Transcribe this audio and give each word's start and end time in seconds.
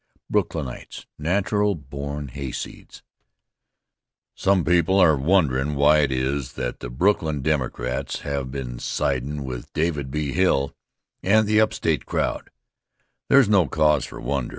Brooklynites 0.33 1.05
Natural 1.19 1.75
Born 1.75 2.29
Hayseeds 2.29 3.03
SOME 4.33 4.65
people 4.65 4.99
are 4.99 5.15
wonderin' 5.15 5.75
why 5.75 5.99
it 5.99 6.11
is 6.11 6.53
that 6.53 6.79
the 6.79 6.89
Brooklyn 6.89 7.43
Democrats 7.43 8.21
have 8.21 8.49
been 8.49 8.79
sidin' 8.79 9.43
with 9.43 9.71
David 9.73 10.09
B. 10.09 10.31
Hill 10.31 10.73
and 11.21 11.45
the 11.47 11.61
upstate 11.61 12.07
crowd. 12.07 12.49
There's 13.29 13.47
no 13.47 13.67
cause 13.67 14.03
for 14.03 14.19
wonder. 14.19 14.49